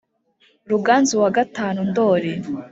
ruganzu 0.69 1.13
wa 1.23 1.29
gatanundoli 1.37 2.33